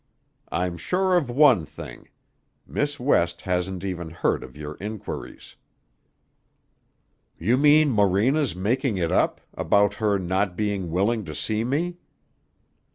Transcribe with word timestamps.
I'm 0.51 0.77
sure 0.79 1.15
of 1.15 1.29
one 1.29 1.63
thing. 1.63 2.09
Miss 2.65 2.99
West 2.99 3.41
hasn't 3.41 3.83
even 3.85 4.09
heard 4.09 4.43
of 4.43 4.57
your 4.57 4.73
inquiries." 4.79 5.57
"You 7.37 7.55
mean 7.55 7.91
Morena's 7.91 8.55
making 8.55 8.97
it 8.97 9.11
up 9.11 9.41
about 9.53 9.93
her 10.01 10.17
not 10.17 10.55
being 10.55 10.89
willing 10.89 11.23
to 11.25 11.35
see 11.35 11.63
me?" 11.63 11.97